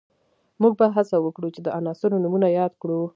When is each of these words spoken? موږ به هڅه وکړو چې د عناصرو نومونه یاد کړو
موږ 0.61 0.73
به 0.79 0.85
هڅه 0.95 1.17
وکړو 1.21 1.47
چې 1.55 1.61
د 1.63 1.67
عناصرو 1.77 2.21
نومونه 2.23 2.47
یاد 2.59 2.73
کړو 2.81 3.01